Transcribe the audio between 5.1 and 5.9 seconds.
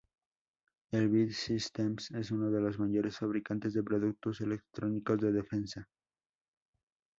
de defensa.